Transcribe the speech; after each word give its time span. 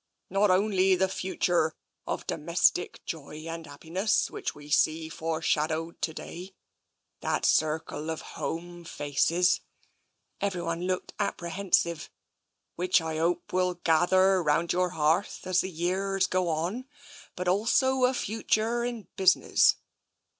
Not 0.31 0.49
only 0.49 0.95
that 0.95 1.11
future 1.11 1.75
of 2.07 2.25
domestic 2.25 3.05
joy 3.05 3.45
and 3.47 3.67
happiness 3.67 4.31
which 4.31 4.55
we 4.55 4.67
see 4.71 5.09
foreshadowed 5.09 6.01
to 6.01 6.11
day— 6.11 6.55
that 7.21 7.43
TENSION 7.43 7.81
217 7.85 7.85
circle 7.87 8.09
of 8.09 8.21
home 8.21 8.83
faces"— 8.83 9.61
everybody 10.41 10.81
looked 10.87 11.13
apprehen 11.19 11.71
sive 11.71 12.09
—"which 12.77 12.99
I 12.99 13.17
hope 13.17 13.53
will 13.53 13.75
gather 13.75 14.41
round 14.41 14.73
your 14.73 14.89
hearth 14.89 15.41
as 15.45 15.61
the 15.61 15.69
yearrs 15.71 16.25
go 16.27 16.49
on, 16.49 16.87
but 17.35 17.47
also 17.47 18.05
a 18.05 18.15
future 18.15 18.83
in 18.83 19.07
business. 19.15 19.75